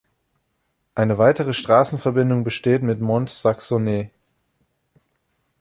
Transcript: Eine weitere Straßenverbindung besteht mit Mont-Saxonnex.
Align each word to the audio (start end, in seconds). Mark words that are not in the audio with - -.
Eine 0.95 1.19
weitere 1.19 1.53
Straßenverbindung 1.53 2.43
besteht 2.43 2.81
mit 2.81 3.01
Mont-Saxonnex. 3.01 4.09